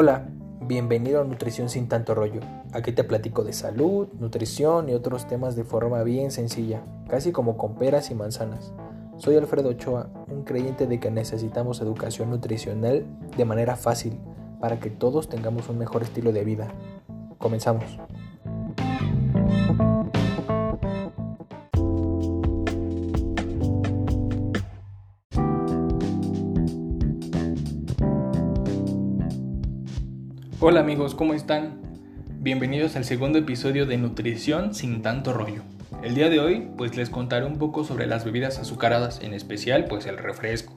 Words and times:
Hola, 0.00 0.28
bienvenido 0.60 1.20
a 1.20 1.24
Nutrición 1.24 1.68
sin 1.68 1.88
tanto 1.88 2.14
rollo. 2.14 2.38
Aquí 2.72 2.92
te 2.92 3.02
platico 3.02 3.42
de 3.42 3.52
salud, 3.52 4.06
nutrición 4.20 4.88
y 4.88 4.94
otros 4.94 5.26
temas 5.26 5.56
de 5.56 5.64
forma 5.64 6.04
bien 6.04 6.30
sencilla, 6.30 6.84
casi 7.08 7.32
como 7.32 7.56
con 7.56 7.74
peras 7.74 8.12
y 8.12 8.14
manzanas. 8.14 8.72
Soy 9.16 9.34
Alfredo 9.34 9.70
Ochoa, 9.70 10.08
un 10.28 10.44
creyente 10.44 10.86
de 10.86 11.00
que 11.00 11.10
necesitamos 11.10 11.80
educación 11.80 12.30
nutricional 12.30 13.06
de 13.36 13.44
manera 13.44 13.74
fácil 13.74 14.20
para 14.60 14.78
que 14.78 14.88
todos 14.88 15.28
tengamos 15.28 15.68
un 15.68 15.78
mejor 15.78 16.04
estilo 16.04 16.30
de 16.30 16.44
vida. 16.44 16.68
Comenzamos. 17.38 17.98
Hola 30.60 30.80
amigos, 30.80 31.14
¿cómo 31.14 31.34
están? 31.34 31.78
Bienvenidos 32.40 32.96
al 32.96 33.04
segundo 33.04 33.38
episodio 33.38 33.86
de 33.86 33.96
Nutrición 33.96 34.74
sin 34.74 35.02
tanto 35.02 35.32
rollo. 35.32 35.62
El 36.02 36.16
día 36.16 36.28
de 36.30 36.40
hoy 36.40 36.68
pues 36.76 36.96
les 36.96 37.10
contaré 37.10 37.46
un 37.46 37.58
poco 37.58 37.84
sobre 37.84 38.08
las 38.08 38.24
bebidas 38.24 38.58
azucaradas, 38.58 39.20
en 39.22 39.34
especial 39.34 39.84
pues 39.84 40.06
el 40.06 40.18
refresco, 40.18 40.76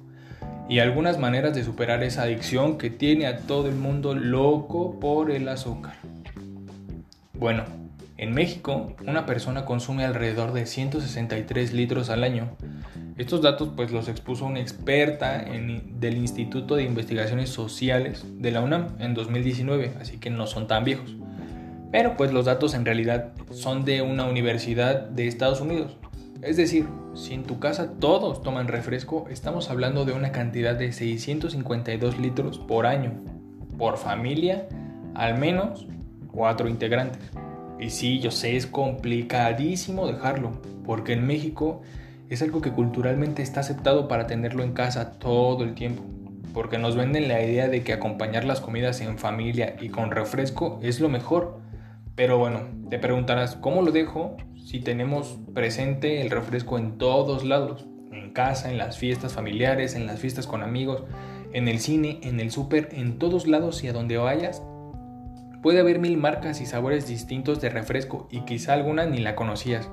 y 0.69 0.77
algunas 0.77 1.17
maneras 1.17 1.55
de 1.55 1.63
superar 1.63 2.03
esa 2.03 2.21
adicción 2.21 2.77
que 2.77 2.91
tiene 2.91 3.25
a 3.25 3.39
todo 3.39 3.69
el 3.69 3.75
mundo 3.75 4.13
loco 4.13 4.99
por 4.99 5.31
el 5.31 5.49
azúcar. 5.49 5.95
Bueno, 7.33 7.63
en 8.17 8.35
México 8.35 8.95
una 9.07 9.25
persona 9.25 9.65
consume 9.65 10.05
alrededor 10.05 10.53
de 10.53 10.67
163 10.67 11.73
litros 11.73 12.11
al 12.11 12.23
año, 12.23 12.51
estos 13.17 13.41
datos 13.41 13.69
pues 13.75 13.91
los 13.91 14.07
expuso 14.07 14.45
una 14.45 14.59
experta 14.59 15.43
del 15.43 16.17
Instituto 16.17 16.75
de 16.75 16.83
Investigaciones 16.83 17.49
Sociales 17.49 18.25
de 18.37 18.51
la 18.51 18.61
UNAM 18.61 18.87
en 18.99 19.13
2019, 19.13 19.93
así 19.99 20.17
que 20.17 20.29
no 20.29 20.47
son 20.47 20.67
tan 20.67 20.83
viejos. 20.83 21.15
Pero 21.91 22.15
pues 22.15 22.31
los 22.31 22.45
datos 22.45 22.73
en 22.73 22.85
realidad 22.85 23.33
son 23.51 23.83
de 23.83 24.01
una 24.01 24.25
universidad 24.25 25.01
de 25.01 25.27
Estados 25.27 25.59
Unidos. 25.59 25.97
Es 26.41 26.57
decir, 26.57 26.87
si 27.13 27.33
en 27.33 27.43
tu 27.43 27.59
casa 27.59 27.93
todos 27.99 28.41
toman 28.41 28.67
refresco, 28.67 29.27
estamos 29.29 29.69
hablando 29.69 30.05
de 30.05 30.13
una 30.13 30.31
cantidad 30.31 30.75
de 30.75 30.91
652 30.91 32.17
litros 32.17 32.57
por 32.57 32.87
año, 32.87 33.13
por 33.77 33.97
familia, 33.97 34.67
al 35.13 35.37
menos 35.37 35.85
cuatro 36.31 36.67
integrantes. 36.67 37.21
Y 37.79 37.89
sí, 37.89 38.19
yo 38.19 38.31
sé, 38.31 38.55
es 38.55 38.65
complicadísimo 38.65 40.07
dejarlo, 40.07 40.61
porque 40.85 41.13
en 41.13 41.27
México 41.27 41.81
es 42.31 42.41
algo 42.41 42.61
que 42.61 42.71
culturalmente 42.71 43.41
está 43.41 43.59
aceptado 43.59 44.07
para 44.07 44.25
tenerlo 44.25 44.63
en 44.63 44.71
casa 44.71 45.19
todo 45.19 45.65
el 45.65 45.75
tiempo, 45.75 46.01
porque 46.53 46.77
nos 46.77 46.95
venden 46.95 47.27
la 47.27 47.43
idea 47.43 47.67
de 47.67 47.83
que 47.83 47.91
acompañar 47.91 48.45
las 48.45 48.61
comidas 48.61 49.01
en 49.01 49.17
familia 49.17 49.75
y 49.81 49.89
con 49.89 50.11
refresco 50.11 50.79
es 50.81 51.01
lo 51.01 51.09
mejor. 51.09 51.59
Pero 52.15 52.37
bueno, 52.37 52.61
te 52.89 52.99
preguntarás, 52.99 53.57
¿cómo 53.57 53.81
lo 53.81 53.91
dejo 53.91 54.37
si 54.55 54.79
tenemos 54.79 55.39
presente 55.53 56.21
el 56.21 56.29
refresco 56.29 56.77
en 56.77 56.97
todos 56.97 57.43
lados? 57.43 57.85
En 58.13 58.31
casa, 58.31 58.71
en 58.71 58.77
las 58.77 58.97
fiestas 58.97 59.33
familiares, 59.33 59.93
en 59.93 60.07
las 60.07 60.21
fiestas 60.21 60.47
con 60.47 60.63
amigos, 60.63 61.03
en 61.51 61.67
el 61.67 61.79
cine, 61.79 62.21
en 62.23 62.39
el 62.39 62.49
súper, 62.49 62.87
en 62.93 63.19
todos 63.19 63.45
lados 63.45 63.83
y 63.83 63.89
a 63.89 63.93
donde 63.93 64.15
vayas. 64.15 64.63
Puede 65.61 65.79
haber 65.79 65.99
mil 65.99 66.17
marcas 66.17 66.61
y 66.61 66.65
sabores 66.65 67.07
distintos 67.07 67.61
de 67.61 67.69
refresco 67.69 68.27
y 68.31 68.41
quizá 68.41 68.73
alguna 68.73 69.05
ni 69.05 69.19
la 69.19 69.35
conocías 69.35 69.89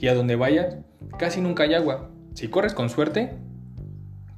y 0.00 0.08
a 0.08 0.14
donde 0.14 0.36
vayas 0.36 0.76
casi 1.18 1.40
nunca 1.40 1.64
hay 1.64 1.74
agua. 1.74 2.10
Si 2.34 2.48
corres 2.48 2.74
con 2.74 2.88
suerte, 2.88 3.36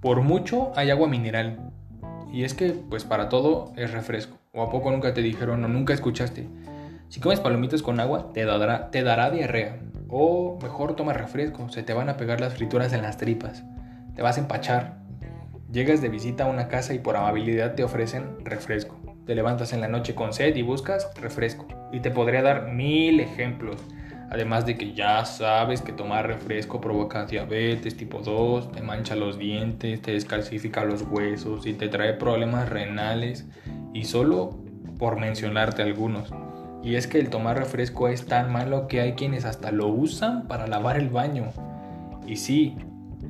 por 0.00 0.22
mucho 0.22 0.72
hay 0.74 0.90
agua 0.90 1.08
mineral. 1.08 1.70
Y 2.32 2.44
es 2.44 2.54
que, 2.54 2.70
pues 2.70 3.04
para 3.04 3.28
todo 3.28 3.72
es 3.76 3.92
refresco. 3.92 4.38
¿O 4.52 4.62
a 4.62 4.70
poco 4.70 4.90
nunca 4.90 5.14
te 5.14 5.22
dijeron 5.22 5.64
o 5.64 5.68
nunca 5.68 5.94
escuchaste? 5.94 6.48
Si 7.08 7.20
comes 7.20 7.40
palomitas 7.40 7.82
con 7.82 8.00
agua, 8.00 8.32
te 8.32 8.44
dará, 8.44 8.90
te 8.90 9.02
dará 9.02 9.30
diarrea. 9.30 9.78
O 10.08 10.58
mejor 10.60 10.96
toma 10.96 11.12
refresco, 11.12 11.68
se 11.68 11.82
te 11.82 11.92
van 11.92 12.08
a 12.08 12.16
pegar 12.16 12.40
las 12.40 12.54
frituras 12.54 12.92
en 12.92 13.02
las 13.02 13.18
tripas. 13.18 13.62
Te 14.16 14.22
vas 14.22 14.38
a 14.38 14.40
empachar. 14.40 14.98
Llegas 15.72 16.02
de 16.02 16.10
visita 16.10 16.44
a 16.44 16.50
una 16.50 16.68
casa 16.68 16.92
y 16.92 16.98
por 16.98 17.16
amabilidad 17.16 17.74
te 17.74 17.82
ofrecen 17.82 18.44
refresco. 18.44 19.00
Te 19.24 19.34
levantas 19.34 19.72
en 19.72 19.80
la 19.80 19.88
noche 19.88 20.14
con 20.14 20.34
sed 20.34 20.54
y 20.54 20.60
buscas 20.60 21.10
refresco. 21.18 21.66
Y 21.90 22.00
te 22.00 22.10
podría 22.10 22.42
dar 22.42 22.70
mil 22.72 23.20
ejemplos. 23.20 23.78
Además 24.30 24.66
de 24.66 24.76
que 24.76 24.92
ya 24.92 25.24
sabes 25.24 25.80
que 25.80 25.92
tomar 25.92 26.26
refresco 26.26 26.78
provoca 26.78 27.24
diabetes 27.24 27.96
tipo 27.96 28.18
2, 28.18 28.72
te 28.72 28.82
mancha 28.82 29.16
los 29.16 29.38
dientes, 29.38 30.02
te 30.02 30.12
descalcifica 30.12 30.84
los 30.84 31.06
huesos 31.10 31.66
y 31.66 31.72
te 31.72 31.88
trae 31.88 32.12
problemas 32.14 32.68
renales. 32.68 33.46
Y 33.94 34.04
solo 34.04 34.58
por 34.98 35.18
mencionarte 35.18 35.80
algunos. 35.80 36.34
Y 36.82 36.96
es 36.96 37.06
que 37.06 37.18
el 37.18 37.30
tomar 37.30 37.56
refresco 37.56 38.08
es 38.08 38.26
tan 38.26 38.52
malo 38.52 38.88
que 38.88 39.00
hay 39.00 39.14
quienes 39.14 39.46
hasta 39.46 39.72
lo 39.72 39.88
usan 39.88 40.48
para 40.48 40.66
lavar 40.66 40.98
el 40.98 41.08
baño. 41.08 41.50
Y 42.26 42.36
sí, 42.36 42.76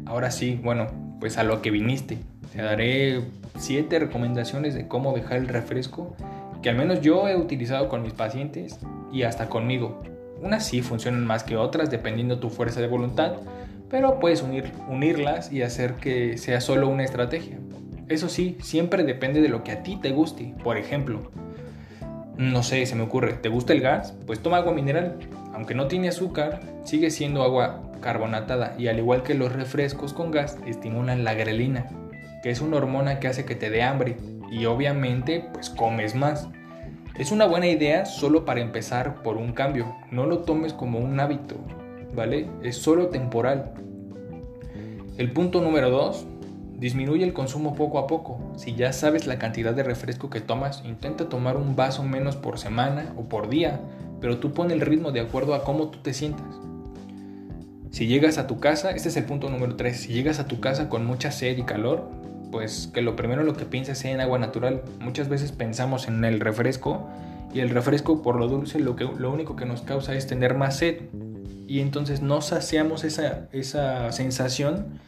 ahora 0.06 0.32
sí, 0.32 0.59
bueno, 0.60 1.01
pues 1.22 1.38
a 1.38 1.44
lo 1.44 1.62
que 1.62 1.71
viniste. 1.71 2.19
Te 2.53 2.62
daré 2.62 3.22
7 3.56 3.97
recomendaciones 4.00 4.75
de 4.75 4.88
cómo 4.88 5.15
dejar 5.15 5.37
el 5.37 5.47
refresco 5.47 6.16
que 6.65 6.69
al 6.69 6.75
menos 6.75 7.00
yo 7.00 7.28
he 7.28 7.37
utilizado 7.37 7.88
con 7.88 8.03
mis 8.03 8.12
pacientes 8.12 8.81
y 9.12 9.22
hasta 9.22 9.49
conmigo. 9.49 10.03
Unas 10.41 10.66
sí 10.66 10.83
funcionan 10.83 11.25
más 11.25 11.44
que 11.44 11.56
otras 11.56 11.93
dependiendo 11.93 12.41
tu 12.41 12.50
fuerza 12.50 12.81
de 12.81 12.88
voluntad, 12.88 13.34
pero 13.88 14.19
puedes 14.19 14.43
unir, 14.43 14.72
unirlas 14.88 15.53
y 15.53 15.62
hacer 15.62 15.94
que 15.94 16.38
sea 16.38 16.60
solo 16.60 16.88
una 16.88 17.05
estrategia. 17.05 17.56
Eso 18.09 18.28
sí, 18.28 18.59
siempre 18.60 19.04
depende 19.04 19.41
de 19.41 19.49
lo 19.49 19.62
que 19.62 19.71
a 19.71 19.84
ti 19.84 20.00
te 20.03 20.10
guste. 20.10 20.56
Por 20.65 20.77
ejemplo, 20.77 21.31
no 22.37 22.65
sé, 22.65 22.84
se 22.84 22.97
me 22.97 23.04
ocurre, 23.04 23.34
¿te 23.34 23.49
gusta 23.49 23.72
el 23.75 23.81
gas? 23.81 24.12
Pues 24.27 24.41
toma 24.41 24.56
agua 24.56 24.72
mineral. 24.72 25.19
Aunque 25.52 25.74
no 25.74 25.86
tiene 25.86 26.08
azúcar, 26.08 26.60
sigue 26.84 27.10
siendo 27.10 27.42
agua 27.42 27.82
carbonatada 28.00 28.74
y 28.78 28.88
al 28.88 28.98
igual 28.98 29.22
que 29.22 29.34
los 29.34 29.52
refrescos 29.52 30.12
con 30.12 30.30
gas, 30.30 30.58
estimulan 30.66 31.24
la 31.24 31.34
grelina, 31.34 31.86
que 32.42 32.50
es 32.50 32.60
una 32.60 32.76
hormona 32.78 33.20
que 33.20 33.28
hace 33.28 33.44
que 33.44 33.54
te 33.54 33.70
dé 33.70 33.82
hambre 33.82 34.16
y 34.50 34.66
obviamente 34.66 35.48
pues 35.52 35.70
comes 35.70 36.14
más. 36.14 36.48
Es 37.18 37.30
una 37.30 37.46
buena 37.46 37.66
idea 37.66 38.06
solo 38.06 38.44
para 38.44 38.60
empezar 38.60 39.22
por 39.22 39.36
un 39.36 39.52
cambio. 39.52 39.94
No 40.10 40.26
lo 40.26 40.41
tomes 40.41 40.72
como 40.72 40.98
un 40.98 41.20
hábito, 41.20 41.56
¿vale? 42.14 42.48
Es 42.62 42.76
solo 42.76 43.08
temporal. 43.08 43.74
El 45.18 45.30
punto 45.32 45.60
número 45.60 45.91
2. 45.91 46.26
Disminuye 46.78 47.22
el 47.22 47.34
consumo 47.34 47.74
poco 47.74 47.98
a 47.98 48.06
poco. 48.06 48.41
Si 48.56 48.74
ya 48.74 48.92
sabes 48.92 49.26
la 49.26 49.38
cantidad 49.38 49.72
de 49.72 49.84
refresco 49.84 50.30
que 50.30 50.41
tomas, 50.41 50.82
intenta 50.84 51.28
tomar 51.28 51.56
un 51.56 51.76
vaso 51.76 52.02
menos 52.02 52.34
por 52.34 52.58
semana 52.58 53.12
o 53.16 53.28
por 53.28 53.48
día, 53.48 53.80
pero 54.22 54.38
tú 54.38 54.53
pon 54.53 54.71
el 54.71 54.81
ritmo 54.81 55.10
de 55.10 55.21
acuerdo 55.21 55.55
a 55.55 55.65
cómo 55.65 55.88
tú 55.88 55.99
te 55.99 56.15
sientas. 56.15 56.47
Si 57.91 58.06
llegas 58.06 58.38
a 58.38 58.47
tu 58.47 58.60
casa, 58.60 58.93
este 58.93 59.09
es 59.09 59.16
el 59.19 59.25
punto 59.25 59.50
número 59.50 59.75
3, 59.77 59.94
si 59.94 60.12
llegas 60.15 60.38
a 60.38 60.47
tu 60.47 60.60
casa 60.60 60.88
con 60.88 61.05
mucha 61.05 61.33
sed 61.33 61.59
y 61.59 61.65
calor, 61.65 62.09
pues 62.53 62.88
que 62.94 63.03
lo 63.03 63.16
primero 63.16 63.43
lo 63.43 63.55
que 63.55 63.65
pienses 63.65 63.99
sea 63.99 64.12
en 64.12 64.21
agua 64.21 64.38
natural. 64.38 64.83
Muchas 65.00 65.28
veces 65.28 65.50
pensamos 65.50 66.06
en 66.06 66.25
el 66.25 66.38
refresco 66.38 67.09
y 67.53 67.60
el 67.60 67.71
refresco 67.71 68.22
por 68.22 68.37
lo 68.37 68.47
dulce 68.47 68.78
lo, 68.78 68.94
que, 68.94 69.05
lo 69.05 69.31
único 69.33 69.56
que 69.56 69.66
nos 69.66 69.83
causa 69.83 70.15
es 70.15 70.27
tener 70.27 70.54
más 70.54 70.78
sed. 70.78 71.00
Y 71.66 71.81
entonces 71.81 72.22
no 72.22 72.41
saciamos 72.43 73.03
esa, 73.03 73.49
esa 73.53 74.12
sensación 74.12 75.00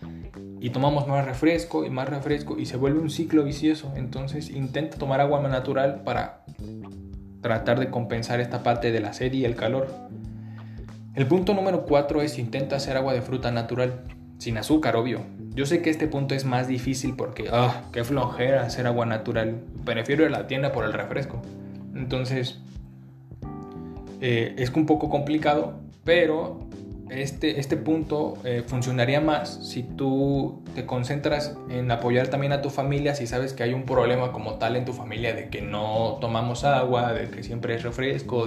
y 0.61 0.71
tomamos 0.71 1.07
más 1.07 1.25
refresco 1.25 1.85
y 1.85 1.91
más 1.91 2.09
refresco 2.09 2.59
y 2.59 2.67
se 2.67 2.77
vuelve 2.77 2.99
un 2.99 3.11
ciclo 3.11 3.45
vicioso. 3.45 3.93
Entonces 3.95 4.51
intenta 4.51 4.99
tomar 4.99 5.21
agua 5.21 5.41
natural 5.47 6.03
para 6.05 6.45
tratar 7.45 7.79
de 7.79 7.91
compensar 7.91 8.41
esta 8.41 8.63
parte 8.63 8.91
de 8.91 9.01
la 9.01 9.13
sed 9.13 9.31
y 9.35 9.45
el 9.45 9.55
calor. 9.55 9.89
El 11.15 11.27
punto 11.27 11.53
número 11.53 11.85
4 11.85 12.23
es 12.23 12.39
intenta 12.39 12.77
hacer 12.77 12.97
agua 12.97 13.13
de 13.13 13.21
fruta 13.21 13.51
natural, 13.51 14.01
sin 14.39 14.57
azúcar, 14.57 14.97
obvio. 14.97 15.21
Yo 15.51 15.67
sé 15.67 15.83
que 15.83 15.91
este 15.91 16.09
punto 16.09 16.35
es 16.35 16.47
más 16.47 16.69
difícil 16.69 17.17
porque, 17.17 17.51
ah, 17.53 17.83
qué 17.93 18.03
flojera 18.03 18.63
hacer 18.63 18.87
agua 18.87 19.05
natural. 19.05 19.61
Prefiero 19.85 20.23
ir 20.23 20.29
a 20.29 20.39
la 20.39 20.47
tienda 20.47 20.73
por 20.73 20.87
el 20.87 20.95
refresco. 20.95 21.43
Entonces, 21.95 22.61
eh, 24.23 24.55
es 24.57 24.71
un 24.71 24.87
poco 24.87 25.11
complicado, 25.11 25.81
pero 26.03 26.61
este, 27.11 27.61
este 27.61 27.77
punto 27.77 28.35
eh, 28.45 28.63
funcionaría 28.67 29.21
más 29.21 29.69
si 29.69 29.83
tú 29.83 30.63
te 30.75 30.87
concentras 30.87 31.57
en 31.69 31.91
apoyar 31.91 32.29
también 32.29 32.53
a 32.53 32.63
tu 32.63 32.71
familia, 32.71 33.15
si 33.15 33.27
sabes 33.27 33.53
que 33.53 33.63
hay 33.63 33.75
un 33.75 33.85
problema 33.85 34.33
como 34.33 34.55
tal 34.55 34.77
en 34.77 34.85
tu 34.85 34.93
familia 34.93 35.35
de 35.35 35.49
que 35.49 35.63
no 35.63 36.19
tomamos 36.21 36.65
agua, 36.65 37.13
de 37.13 37.29
que 37.29 37.43
siempre 37.43 37.75
es 37.75 37.83
refresco, 37.83 38.47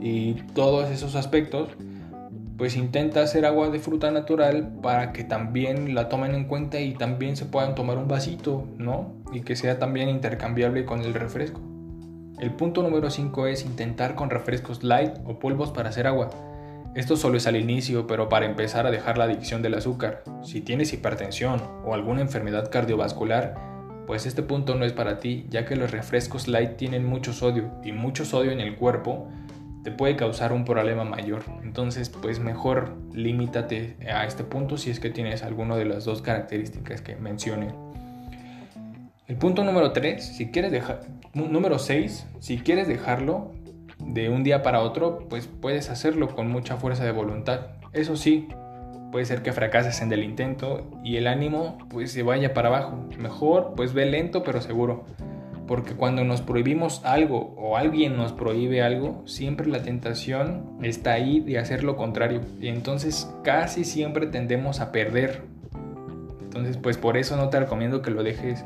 y 0.00 0.34
todos 0.54 0.90
esos 0.90 1.14
aspectos 1.14 1.68
pues 2.56 2.76
intenta 2.76 3.22
hacer 3.22 3.46
agua 3.46 3.70
de 3.70 3.78
fruta 3.78 4.10
natural 4.10 4.70
para 4.82 5.12
que 5.12 5.24
también 5.24 5.94
la 5.94 6.10
tomen 6.10 6.34
en 6.34 6.44
cuenta 6.44 6.78
y 6.78 6.92
también 6.92 7.36
se 7.36 7.46
puedan 7.46 7.74
tomar 7.74 7.96
un 7.96 8.06
vasito, 8.06 8.66
¿no? 8.76 9.14
Y 9.32 9.40
que 9.40 9.56
sea 9.56 9.78
también 9.78 10.10
intercambiable 10.10 10.84
con 10.84 11.00
el 11.00 11.14
refresco. 11.14 11.58
El 12.38 12.50
punto 12.50 12.82
número 12.82 13.08
5 13.08 13.46
es 13.46 13.64
intentar 13.64 14.14
con 14.14 14.28
refrescos 14.28 14.84
light 14.84 15.12
o 15.24 15.38
polvos 15.38 15.70
para 15.70 15.88
hacer 15.88 16.06
agua. 16.06 16.28
Esto 16.94 17.16
solo 17.16 17.36
es 17.36 17.46
al 17.46 17.56
inicio, 17.56 18.08
pero 18.08 18.28
para 18.28 18.46
empezar 18.46 18.84
a 18.84 18.90
dejar 18.90 19.16
la 19.16 19.24
adicción 19.24 19.62
del 19.62 19.74
azúcar. 19.74 20.24
Si 20.42 20.60
tienes 20.60 20.92
hipertensión 20.92 21.62
o 21.84 21.94
alguna 21.94 22.20
enfermedad 22.20 22.68
cardiovascular, 22.68 23.54
pues 24.08 24.26
este 24.26 24.42
punto 24.42 24.74
no 24.74 24.84
es 24.84 24.92
para 24.92 25.20
ti, 25.20 25.46
ya 25.50 25.64
que 25.64 25.76
los 25.76 25.92
refrescos 25.92 26.48
light 26.48 26.76
tienen 26.76 27.04
mucho 27.04 27.32
sodio 27.32 27.70
y 27.84 27.92
mucho 27.92 28.24
sodio 28.24 28.50
en 28.50 28.60
el 28.60 28.74
cuerpo 28.74 29.28
te 29.84 29.92
puede 29.92 30.16
causar 30.16 30.52
un 30.52 30.64
problema 30.64 31.04
mayor. 31.04 31.44
Entonces, 31.62 32.08
pues 32.08 32.40
mejor 32.40 32.96
limítate 33.12 33.96
a 34.12 34.26
este 34.26 34.42
punto 34.42 34.76
si 34.76 34.90
es 34.90 34.98
que 34.98 35.10
tienes 35.10 35.44
alguna 35.44 35.76
de 35.76 35.84
las 35.84 36.04
dos 36.04 36.22
características 36.22 37.02
que 37.02 37.14
mencioné. 37.14 37.68
El 39.28 39.36
punto 39.36 39.62
número 39.62 39.92
3, 39.92 40.22
si 40.22 40.50
quieres 40.50 40.72
dejar 40.72 41.02
número 41.34 41.78
6, 41.78 42.26
si 42.40 42.58
quieres 42.58 42.88
dejarlo 42.88 43.52
de 44.12 44.28
un 44.28 44.42
día 44.42 44.62
para 44.62 44.80
otro, 44.80 45.26
pues 45.28 45.46
puedes 45.46 45.90
hacerlo 45.90 46.34
con 46.34 46.50
mucha 46.50 46.76
fuerza 46.76 47.04
de 47.04 47.12
voluntad. 47.12 47.68
Eso 47.92 48.16
sí, 48.16 48.48
puede 49.10 49.24
ser 49.24 49.42
que 49.42 49.52
fracases 49.52 50.00
en 50.02 50.12
el 50.12 50.22
intento 50.22 50.86
y 51.04 51.16
el 51.16 51.26
ánimo 51.26 51.78
pues 51.88 52.12
se 52.12 52.22
vaya 52.22 52.54
para 52.54 52.68
abajo. 52.68 53.04
Mejor 53.18 53.74
pues 53.76 53.92
ve 53.92 54.06
lento 54.06 54.42
pero 54.42 54.60
seguro. 54.60 55.04
Porque 55.66 55.94
cuando 55.94 56.24
nos 56.24 56.42
prohibimos 56.42 57.04
algo 57.04 57.54
o 57.56 57.76
alguien 57.76 58.16
nos 58.16 58.32
prohíbe 58.32 58.82
algo, 58.82 59.22
siempre 59.26 59.68
la 59.68 59.82
tentación 59.82 60.64
está 60.82 61.12
ahí 61.12 61.38
de 61.38 61.58
hacer 61.58 61.84
lo 61.84 61.96
contrario. 61.96 62.40
Y 62.60 62.68
entonces 62.68 63.32
casi 63.44 63.84
siempre 63.84 64.26
tendemos 64.26 64.80
a 64.80 64.90
perder. 64.90 65.42
Entonces 66.42 66.76
pues 66.76 66.98
por 66.98 67.16
eso 67.16 67.36
no 67.36 67.50
te 67.50 67.60
recomiendo 67.60 68.02
que 68.02 68.10
lo 68.10 68.24
dejes 68.24 68.64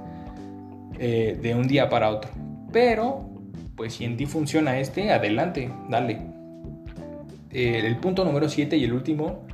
eh, 0.98 1.38
de 1.40 1.54
un 1.54 1.68
día 1.68 1.90
para 1.90 2.08
otro. 2.08 2.30
Pero 2.72 3.33
pues 3.76 3.94
si 3.94 4.04
en 4.04 4.16
ti 4.16 4.26
funciona 4.26 4.78
este, 4.78 5.12
adelante, 5.12 5.70
dale. 5.88 6.20
Eh, 7.50 7.82
el 7.84 7.96
punto 7.96 8.24
número 8.24 8.48
7 8.48 8.76
y 8.76 8.84
el 8.84 8.92
último 8.92 9.44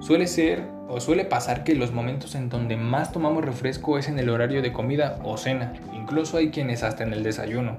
Suele 0.00 0.28
ser 0.28 0.62
o 0.88 1.00
suele 1.00 1.24
pasar 1.24 1.64
que 1.64 1.74
los 1.74 1.92
momentos 1.92 2.34
en 2.34 2.48
donde 2.48 2.76
más 2.76 3.10
tomamos 3.10 3.44
refresco 3.44 3.98
es 3.98 4.08
en 4.08 4.18
el 4.18 4.30
horario 4.30 4.62
de 4.62 4.72
comida 4.72 5.18
o 5.24 5.36
cena. 5.36 5.72
Incluso 5.92 6.36
hay 6.36 6.50
quienes 6.50 6.82
hasta 6.82 7.02
en 7.02 7.12
el 7.12 7.24
desayuno. 7.24 7.78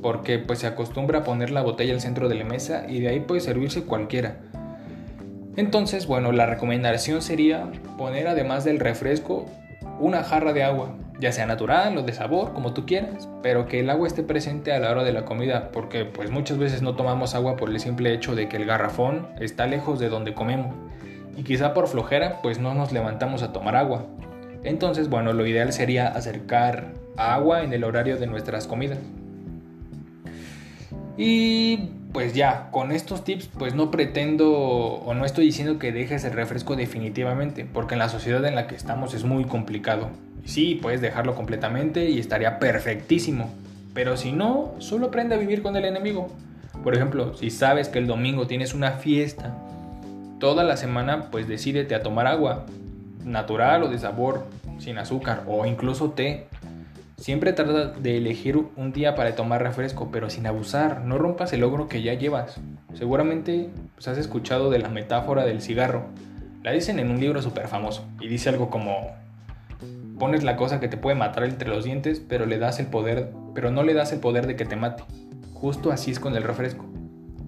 Porque 0.00 0.38
pues 0.38 0.60
se 0.60 0.66
acostumbra 0.66 1.20
a 1.20 1.24
poner 1.24 1.50
la 1.50 1.62
botella 1.62 1.94
al 1.94 2.00
centro 2.00 2.28
de 2.28 2.36
la 2.36 2.44
mesa 2.44 2.86
y 2.88 3.00
de 3.00 3.08
ahí 3.08 3.20
puede 3.20 3.40
servirse 3.40 3.82
cualquiera. 3.82 4.36
Entonces, 5.56 6.06
bueno, 6.06 6.32
la 6.32 6.46
recomendación 6.46 7.22
sería 7.22 7.70
poner 7.98 8.28
además 8.28 8.64
del 8.64 8.78
refresco 8.78 9.46
una 10.00 10.22
jarra 10.22 10.52
de 10.52 10.62
agua, 10.62 10.94
ya 11.18 11.32
sea 11.32 11.46
natural 11.46 11.96
o 11.98 12.02
de 12.02 12.12
sabor, 12.12 12.52
como 12.52 12.72
tú 12.72 12.86
quieras, 12.86 13.28
pero 13.42 13.66
que 13.66 13.80
el 13.80 13.90
agua 13.90 14.06
esté 14.08 14.22
presente 14.22 14.72
a 14.72 14.78
la 14.78 14.90
hora 14.90 15.04
de 15.04 15.12
la 15.12 15.24
comida, 15.24 15.70
porque 15.72 16.04
pues 16.04 16.30
muchas 16.30 16.58
veces 16.58 16.82
no 16.82 16.96
tomamos 16.96 17.34
agua 17.34 17.56
por 17.56 17.70
el 17.70 17.78
simple 17.80 18.12
hecho 18.12 18.34
de 18.34 18.48
que 18.48 18.56
el 18.56 18.64
garrafón 18.64 19.28
está 19.38 19.66
lejos 19.66 19.98
de 19.98 20.08
donde 20.08 20.34
comemos 20.34 20.74
y 21.36 21.44
quizá 21.44 21.74
por 21.74 21.88
flojera 21.88 22.40
pues 22.42 22.58
no 22.58 22.74
nos 22.74 22.92
levantamos 22.92 23.42
a 23.42 23.52
tomar 23.52 23.76
agua. 23.76 24.06
Entonces, 24.64 25.08
bueno, 25.08 25.32
lo 25.32 25.46
ideal 25.46 25.72
sería 25.72 26.08
acercar 26.08 26.92
agua 27.16 27.62
en 27.62 27.72
el 27.72 27.84
horario 27.84 28.16
de 28.16 28.26
nuestras 28.26 28.66
comidas. 28.66 28.98
Y 31.16 31.90
pues 32.12 32.34
ya, 32.34 32.68
con 32.70 32.92
estos 32.92 33.24
tips 33.24 33.48
pues 33.58 33.74
no 33.74 33.90
pretendo 33.90 34.52
o 34.52 35.14
no 35.14 35.24
estoy 35.24 35.46
diciendo 35.46 35.78
que 35.78 35.92
dejes 35.92 36.24
el 36.24 36.32
refresco 36.32 36.76
definitivamente, 36.76 37.64
porque 37.64 37.94
en 37.94 38.00
la 38.00 38.08
sociedad 38.08 38.44
en 38.44 38.54
la 38.54 38.66
que 38.66 38.76
estamos 38.76 39.14
es 39.14 39.24
muy 39.24 39.44
complicado. 39.44 40.08
Sí, 40.44 40.78
puedes 40.80 41.00
dejarlo 41.00 41.34
completamente 41.34 42.10
y 42.10 42.18
estaría 42.18 42.58
perfectísimo, 42.58 43.52
pero 43.94 44.16
si 44.16 44.32
no, 44.32 44.74
solo 44.78 45.06
aprende 45.06 45.34
a 45.34 45.38
vivir 45.38 45.62
con 45.62 45.76
el 45.76 45.84
enemigo. 45.84 46.28
Por 46.82 46.94
ejemplo, 46.94 47.34
si 47.34 47.50
sabes 47.50 47.88
que 47.88 47.98
el 47.98 48.06
domingo 48.06 48.46
tienes 48.46 48.74
una 48.74 48.92
fiesta 48.92 49.54
toda 50.42 50.64
la 50.64 50.76
semana 50.76 51.30
pues 51.30 51.46
decídete 51.46 51.94
a 51.94 52.02
tomar 52.02 52.26
agua, 52.26 52.66
natural 53.24 53.84
o 53.84 53.88
de 53.88 53.96
sabor, 53.96 54.44
sin 54.80 54.98
azúcar 54.98 55.44
o 55.46 55.64
incluso 55.66 56.10
té. 56.10 56.48
Siempre 57.16 57.52
trata 57.52 57.92
de 57.92 58.16
elegir 58.16 58.58
un 58.74 58.92
día 58.92 59.14
para 59.14 59.36
tomar 59.36 59.62
refresco, 59.62 60.10
pero 60.10 60.30
sin 60.30 60.48
abusar, 60.48 61.02
no 61.02 61.16
rompas 61.16 61.52
el 61.52 61.60
logro 61.60 61.86
que 61.86 62.02
ya 62.02 62.14
llevas. 62.14 62.56
Seguramente 62.94 63.70
pues, 63.94 64.08
has 64.08 64.18
escuchado 64.18 64.68
de 64.70 64.80
la 64.80 64.88
metáfora 64.88 65.44
del 65.44 65.62
cigarro. 65.62 66.06
La 66.64 66.72
dicen 66.72 66.98
en 66.98 67.12
un 67.12 67.20
libro 67.20 67.40
súper 67.40 67.68
famoso 67.68 68.04
y 68.20 68.26
dice 68.26 68.48
algo 68.48 68.68
como 68.68 69.12
pones 70.18 70.44
la 70.44 70.56
cosa 70.56 70.80
que 70.80 70.88
te 70.88 70.96
puede 70.96 71.16
matar 71.16 71.44
entre 71.44 71.68
los 71.68 71.84
dientes, 71.84 72.20
pero 72.20 72.46
le 72.46 72.58
das 72.58 72.78
el 72.78 72.86
poder, 72.86 73.32
pero 73.54 73.70
no 73.70 73.82
le 73.82 73.94
das 73.94 74.12
el 74.12 74.20
poder 74.20 74.46
de 74.46 74.56
que 74.56 74.64
te 74.64 74.76
mate. 74.76 75.04
Justo 75.52 75.90
así 75.92 76.10
es 76.10 76.20
con 76.20 76.36
el 76.36 76.42
refresco. 76.42 76.84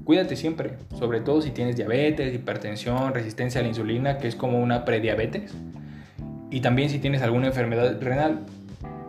Cuídate 0.05 0.37
siempre, 0.37 0.75
sobre 0.99 1.21
todo 1.21 1.41
si 1.41 1.51
tienes 1.51 1.77
diabetes, 1.77 2.35
hipertensión, 2.35 3.15
resistencia 3.15 3.61
a 3.61 3.63
la 3.63 3.69
insulina, 3.69 4.19
que 4.19 4.29
es 4.29 4.37
como 4.37 4.61
una 4.61 4.85
prediabetes. 4.85 5.55
Y 6.51 6.61
también 6.61 6.91
si 6.91 6.99
tienes 6.99 7.23
alguna 7.23 7.47
enfermedad 7.47 8.01
renal, 8.01 8.41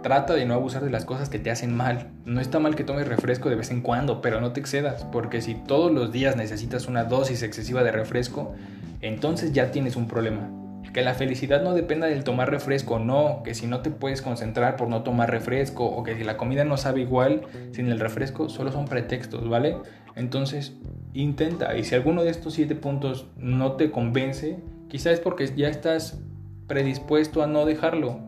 trata 0.04 0.36
de 0.36 0.45
no 0.45 0.54
abusar 0.54 0.83
de 0.83 0.92
las 0.92 1.04
cosas 1.04 1.30
que 1.30 1.39
te 1.39 1.50
hacen 1.50 1.75
mal. 1.75 2.12
No 2.25 2.39
está 2.39 2.60
mal 2.60 2.75
que 2.75 2.83
tomes 2.83 3.07
refresco 3.07 3.50
de 3.50 3.56
vez 3.56 3.72
en 3.72 3.81
cuando, 3.81 4.22
pero 4.22 4.39
no 4.39 4.51
te 4.51 4.60
excedas, 4.60 5.04
porque 5.06 5.42
si 5.42 5.56
todos 5.56 5.92
los 5.92 6.12
días 6.12 6.36
necesitas 6.36 6.88
una 6.88 7.04
dosis 7.04 7.42
excesiva 7.42 7.83
de 7.83 7.92
refresco, 7.92 8.54
entonces 9.01 9.51
ya 9.51 9.72
tienes 9.72 9.95
un 9.95 10.07
problema. 10.07 10.48
Que 10.94 11.02
la 11.02 11.14
felicidad 11.14 11.62
no 11.62 11.74
dependa 11.74 12.08
del 12.08 12.24
tomar 12.24 12.50
refresco, 12.50 13.00
no, 13.00 13.42
que 13.44 13.54
si 13.54 13.68
no 13.68 13.82
te 13.82 13.92
puedes 13.92 14.22
concentrar 14.22 14.78
por 14.78 14.88
no 14.88 15.04
tomar 15.04 15.30
refresco 15.30 15.86
o 15.86 16.04
que 16.04 16.16
si 16.16 16.24
la 16.24 16.38
comida 16.38 16.64
no 16.64 16.78
sabe 16.78 17.02
igual 17.02 17.42
sin 17.72 17.90
el 17.90 18.00
refresco, 18.00 18.50
solo 18.50 18.72
son 18.72 18.86
pretextos, 18.86 19.48
¿vale? 19.50 19.78
Entonces, 20.16 20.78
intenta. 21.14 21.78
Y 21.78 21.84
si 21.84 21.96
alguno 21.96 22.24
de 22.24 22.30
estos 22.30 22.54
siete 22.54 22.76
puntos 22.76 23.28
no 23.38 23.74
te 23.74 23.92
convence, 23.92 24.60
quizás 24.88 25.14
es 25.14 25.20
porque 25.20 25.48
ya 25.56 25.68
estás 25.68 26.20
predispuesto 26.68 27.44
a 27.44 27.48
no 27.48 27.66
dejarlo. 27.66 28.20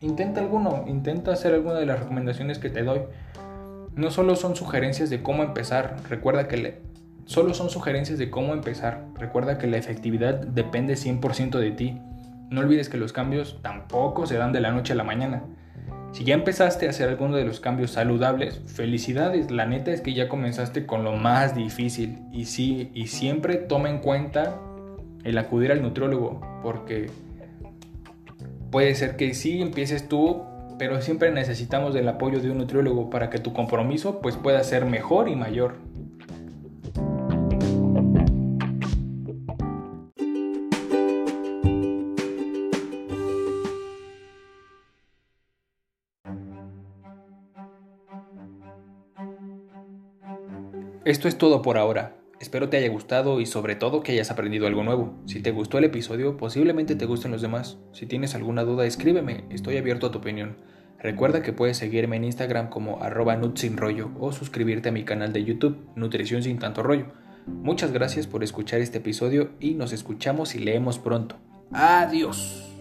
Intenta 0.00 0.40
alguno, 0.40 0.84
intenta 0.86 1.32
hacer 1.32 1.54
alguna 1.54 1.78
de 1.78 1.86
las 1.86 2.00
recomendaciones 2.00 2.58
que 2.58 2.70
te 2.70 2.82
doy. 2.82 3.02
No 3.94 4.10
solo 4.10 4.34
son 4.36 4.56
sugerencias 4.56 5.08
de 5.08 5.22
cómo 5.22 5.42
empezar, 5.44 5.96
recuerda 6.08 6.48
que 6.48 6.56
solo 7.26 7.54
son 7.54 7.70
sugerencias 7.70 8.18
de 8.18 8.30
cómo 8.30 8.52
empezar. 8.52 9.04
Recuerda 9.18 9.58
que 9.58 9.66
la 9.66 9.76
efectividad 9.76 10.34
depende 10.34 10.94
100% 10.94 11.58
de 11.58 11.70
ti. 11.70 12.00
No 12.50 12.60
olvides 12.60 12.88
que 12.88 12.98
los 12.98 13.12
cambios 13.12 13.58
tampoco 13.62 14.26
se 14.26 14.36
dan 14.36 14.52
de 14.52 14.60
la 14.60 14.70
noche 14.70 14.92
a 14.92 14.96
la 14.96 15.04
mañana. 15.04 15.42
Si 16.12 16.22
ya 16.22 16.34
empezaste 16.34 16.86
a 16.86 16.90
hacer 16.90 17.08
alguno 17.08 17.36
de 17.36 17.44
los 17.44 17.58
cambios 17.58 17.90
saludables, 17.90 18.60
felicidades. 18.66 19.50
La 19.50 19.66
neta 19.66 19.90
es 19.90 20.00
que 20.00 20.14
ya 20.14 20.28
comenzaste 20.28 20.86
con 20.86 21.02
lo 21.02 21.12
más 21.16 21.56
difícil. 21.56 22.20
Y 22.30 22.44
sí, 22.44 22.92
y 22.94 23.08
siempre 23.08 23.56
toma 23.56 23.90
en 23.90 23.98
cuenta 23.98 24.60
el 25.24 25.38
acudir 25.38 25.72
al 25.72 25.82
nutriólogo, 25.82 26.40
porque 26.62 27.10
puede 28.70 28.94
ser 28.94 29.16
que 29.16 29.34
sí 29.34 29.60
empieces 29.60 30.08
tú, 30.08 30.44
pero 30.78 31.00
siempre 31.00 31.32
necesitamos 31.32 31.94
del 31.94 32.08
apoyo 32.08 32.40
de 32.40 32.50
un 32.50 32.58
nutriólogo 32.58 33.10
para 33.10 33.30
que 33.30 33.38
tu 33.38 33.52
compromiso 33.52 34.20
pues 34.20 34.36
pueda 34.36 34.62
ser 34.62 34.84
mejor 34.84 35.28
y 35.28 35.34
mayor. 35.34 35.78
Esto 51.04 51.28
es 51.28 51.36
todo 51.36 51.60
por 51.60 51.76
ahora. 51.76 52.16
Espero 52.40 52.70
te 52.70 52.78
haya 52.78 52.88
gustado 52.88 53.42
y 53.42 53.44
sobre 53.44 53.76
todo 53.76 54.02
que 54.02 54.12
hayas 54.12 54.30
aprendido 54.30 54.66
algo 54.66 54.82
nuevo. 54.84 55.14
Si 55.26 55.40
te 55.40 55.50
gustó 55.50 55.76
el 55.76 55.84
episodio, 55.84 56.38
posiblemente 56.38 56.94
te 56.96 57.04
gusten 57.04 57.30
los 57.30 57.42
demás. 57.42 57.76
Si 57.92 58.06
tienes 58.06 58.34
alguna 58.34 58.64
duda, 58.64 58.86
escríbeme, 58.86 59.44
estoy 59.50 59.76
abierto 59.76 60.06
a 60.06 60.10
tu 60.10 60.18
opinión. 60.18 60.56
Recuerda 60.98 61.42
que 61.42 61.52
puedes 61.52 61.76
seguirme 61.76 62.16
en 62.16 62.24
Instagram 62.24 62.70
como 62.70 63.02
arroba 63.02 63.36
nutsinrollo 63.36 64.12
o 64.18 64.32
suscribirte 64.32 64.88
a 64.88 64.92
mi 64.92 65.04
canal 65.04 65.34
de 65.34 65.44
YouTube, 65.44 65.76
Nutrición 65.94 66.42
sin 66.42 66.58
tanto 66.58 66.82
rollo. 66.82 67.08
Muchas 67.46 67.92
gracias 67.92 68.26
por 68.26 68.42
escuchar 68.42 68.80
este 68.80 68.98
episodio 68.98 69.50
y 69.60 69.74
nos 69.74 69.92
escuchamos 69.92 70.54
y 70.54 70.60
leemos 70.60 70.98
pronto. 70.98 71.36
Adiós. 71.70 72.73